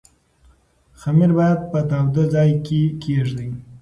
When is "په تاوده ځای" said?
1.71-2.51